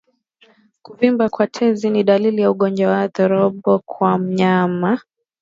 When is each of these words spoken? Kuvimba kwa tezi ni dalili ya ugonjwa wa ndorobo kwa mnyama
Kuvimba 0.81 1.29
kwa 1.29 1.47
tezi 1.47 1.89
ni 1.89 2.03
dalili 2.03 2.41
ya 2.41 2.51
ugonjwa 2.51 2.91
wa 2.91 3.05
ndorobo 3.07 3.79
kwa 3.79 4.17
mnyama 4.17 4.99